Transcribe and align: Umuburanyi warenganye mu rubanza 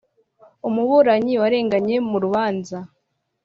Umuburanyi 0.67 1.33
warenganye 1.41 1.95
mu 2.09 2.17
rubanza 2.23 2.77